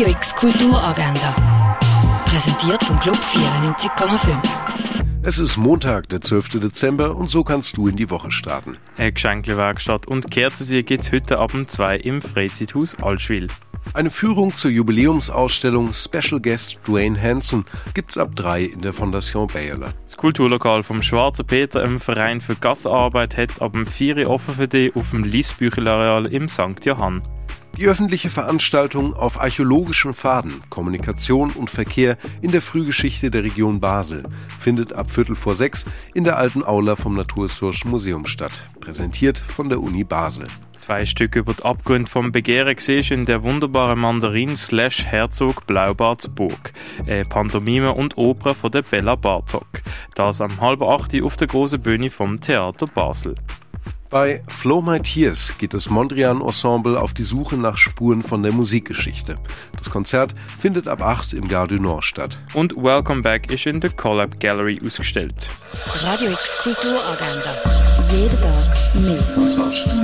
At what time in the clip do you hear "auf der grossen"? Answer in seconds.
51.22-51.80